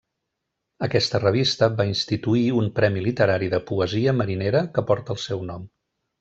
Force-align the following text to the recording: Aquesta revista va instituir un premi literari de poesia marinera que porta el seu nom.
Aquesta 0.85 1.19
revista 1.23 1.69
va 1.81 1.85
instituir 1.89 2.41
un 2.61 2.71
premi 2.79 3.05
literari 3.09 3.51
de 3.53 3.61
poesia 3.73 4.17
marinera 4.23 4.65
que 4.79 4.87
porta 4.91 5.15
el 5.19 5.23
seu 5.29 5.45
nom. 5.53 5.71